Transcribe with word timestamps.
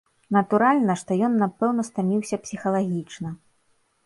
Натуральна, 0.35 0.95
што 1.01 1.17
ён 1.27 1.35
напэўна 1.43 1.85
стаміўся 1.91 2.35
псіхалагічна. 2.47 3.29